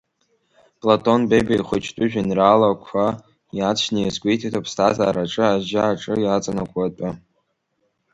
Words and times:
Платон 0.81 1.21
Бебиа 1.29 1.57
ихәыҷтәы 1.59 2.03
жәеинраалақәа 2.11 3.05
иаҵшьны 3.57 3.99
иазгәеиҭоит 4.01 4.55
аԥсҭазаараҿы 4.59 5.43
аџьа 5.47 5.81
аҿы 5.87 6.13
иаҵанакуа 6.19 6.83
атәы. 6.87 7.09